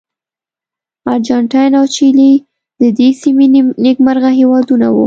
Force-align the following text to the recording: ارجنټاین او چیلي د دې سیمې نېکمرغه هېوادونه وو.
ارجنټاین 1.11 1.71
او 1.79 1.85
چیلي 1.95 2.31
د 2.81 2.83
دې 2.97 3.09
سیمې 3.21 3.45
نېکمرغه 3.85 4.31
هېوادونه 4.39 4.87
وو. 4.89 4.99